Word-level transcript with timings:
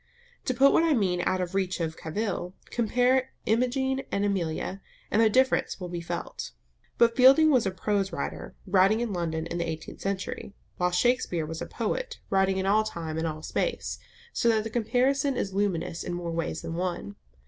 To 0.45 0.55
put 0.55 0.71
what 0.73 0.81
I 0.83 0.93
mean 0.95 1.21
out 1.27 1.41
of 1.41 1.53
reach 1.53 1.79
of 1.79 1.95
cavil, 1.95 2.55
compare 2.71 3.29
Imogen 3.45 4.01
and 4.11 4.25
Amelia, 4.25 4.81
and 5.11 5.21
the 5.21 5.29
difference 5.29 5.79
will 5.79 5.89
be 5.89 6.01
felt. 6.01 6.53
But 6.97 7.15
Fielding 7.15 7.51
was 7.51 7.67
a 7.67 7.69
prose 7.69 8.11
writer, 8.11 8.55
writing 8.65 8.99
in 8.99 9.13
London 9.13 9.45
in 9.45 9.59
the 9.59 9.69
eighteenth 9.69 10.01
century, 10.01 10.55
while 10.77 10.89
Shakespeare 10.89 11.45
was 11.45 11.61
a 11.61 11.67
poet 11.67 12.19
writing 12.31 12.57
in 12.57 12.65
all 12.65 12.83
time 12.83 13.19
and 13.19 13.27
all 13.27 13.43
space, 13.43 13.99
so 14.33 14.49
that 14.49 14.63
the 14.63 14.71
comparison 14.71 15.37
is 15.37 15.53
luminous 15.53 16.01
in 16.03 16.15
more 16.15 16.31
ways 16.31 16.63
than 16.63 16.73
one. 16.73 17.13